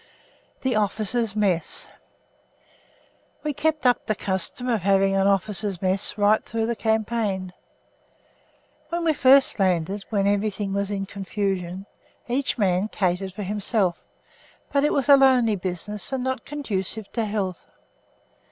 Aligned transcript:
THE 0.63 0.75
OFFICERS' 0.75 1.35
MESS 1.35 1.87
We 3.43 3.53
kept 3.53 3.85
up 3.85 4.07
the 4.07 4.15
custom 4.15 4.67
of 4.67 4.81
having 4.81 5.15
an 5.15 5.27
officers' 5.27 5.79
mess 5.79 6.17
right 6.17 6.43
through 6.43 6.65
the 6.65 6.75
campaign. 6.75 7.53
When 8.89 9.03
we 9.03 9.13
first 9.13 9.59
landed, 9.59 10.03
while 10.09 10.25
everything 10.27 10.73
was 10.73 10.89
in 10.89 11.05
confusion, 11.05 11.85
each 12.27 12.57
man 12.57 12.87
catered 12.87 13.33
for 13.33 13.43
himself; 13.43 14.03
but 14.71 14.83
it 14.83 14.91
was 14.91 15.07
a 15.07 15.15
lonely 15.15 15.55
business, 15.55 16.11
and 16.11 16.23
not 16.23 16.45
conducive 16.45 17.11
to 17.11 17.25
health. 17.25 17.67